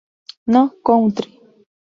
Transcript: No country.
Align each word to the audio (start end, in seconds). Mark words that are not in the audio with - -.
No 0.53 0.61
country. 0.83 1.29